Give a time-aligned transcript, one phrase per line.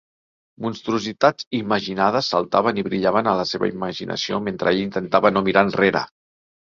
[0.65, 6.03] Monstruositats imaginades saltaven i brillaven a la seva imaginació mentre ell intentava no mirar enrere.